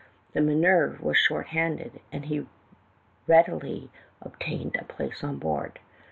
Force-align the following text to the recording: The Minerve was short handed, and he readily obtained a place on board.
The 0.33 0.41
Minerve 0.41 0.99
was 0.99 1.15
short 1.15 1.49
handed, 1.49 1.99
and 2.11 2.25
he 2.25 2.47
readily 3.27 3.91
obtained 4.19 4.75
a 4.79 4.83
place 4.83 5.23
on 5.23 5.37
board. 5.37 5.77